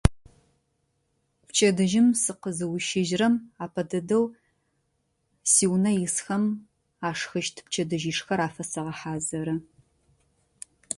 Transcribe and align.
Пчэдыжьым 1.47 2.07
сыкъызыущыжьырэм 2.21 3.35
апэ 3.63 3.81
дэдэу 3.89 4.23
сиунэ 5.51 5.91
исхэм 6.05 6.43
ащхыщт 7.09 7.55
пчэдыжьыщхэр 7.65 8.39
афэсэгъэхьэзыры. 8.47 9.55